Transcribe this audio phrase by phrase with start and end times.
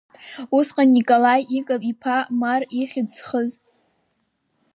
[0.57, 3.51] Усҟан Николаи Иаков-иԥа Марр ихьӡ зхыз.